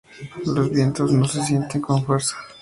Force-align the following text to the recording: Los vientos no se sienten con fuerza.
Los 0.47 0.71
vientos 0.71 1.11
no 1.11 1.27
se 1.27 1.43
sienten 1.45 1.79
con 1.79 2.03
fuerza. 2.03 2.35